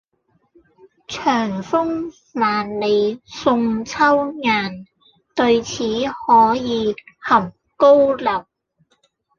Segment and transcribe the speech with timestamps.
[1.07, 4.87] 長風萬里送秋雁，
[5.35, 5.83] 對此
[6.25, 8.45] 可以酣高樓